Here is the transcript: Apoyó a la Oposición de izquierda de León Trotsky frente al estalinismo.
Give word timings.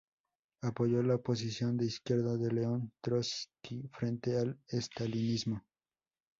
Apoyó 0.63 1.01
a 1.01 1.03
la 1.03 1.13
Oposición 1.13 1.77
de 1.77 1.85
izquierda 1.85 2.35
de 2.35 2.51
León 2.51 2.91
Trotsky 3.03 3.87
frente 3.91 4.35
al 4.35 4.57
estalinismo. 4.67 5.63